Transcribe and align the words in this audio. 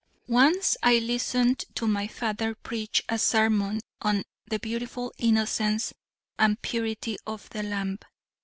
Once 0.27 0.75
I 0.81 0.97
listened 0.97 1.63
to 1.75 1.85
my 1.87 2.07
father 2.07 2.55
preach 2.55 3.03
a 3.07 3.19
sermon 3.19 3.81
on 4.01 4.23
the 4.47 4.57
beautiful 4.57 5.13
innocence 5.19 5.93
and 6.39 6.59
purity 6.59 7.17
of 7.27 7.47
the 7.51 7.61
lamb. 7.61 7.99